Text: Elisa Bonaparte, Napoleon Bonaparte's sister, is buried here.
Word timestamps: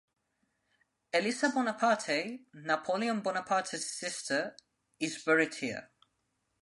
Elisa 1.13 1.49
Bonaparte, 1.49 2.39
Napoleon 2.53 3.21
Bonaparte's 3.21 3.85
sister, 3.87 4.55
is 4.99 5.21
buried 5.23 5.53
here. 5.53 5.91